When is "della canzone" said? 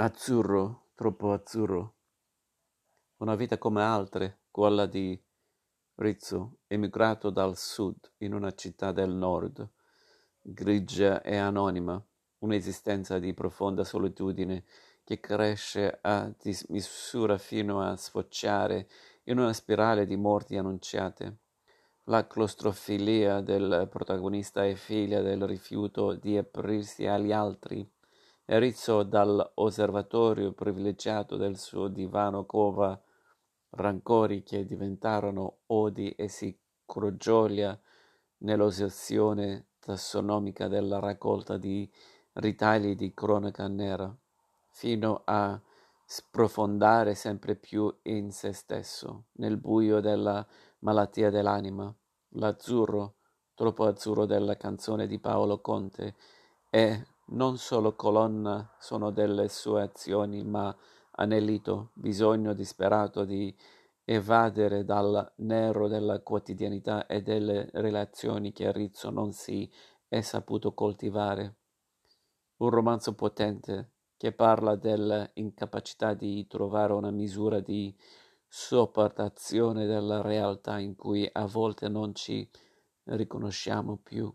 54.24-55.06